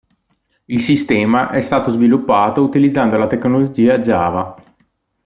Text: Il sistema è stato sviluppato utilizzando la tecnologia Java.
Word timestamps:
Il 0.65 0.81
sistema 0.81 1.51
è 1.51 1.61
stato 1.61 1.91
sviluppato 1.91 2.63
utilizzando 2.63 3.17
la 3.17 3.27
tecnologia 3.27 3.99
Java. 3.99 4.55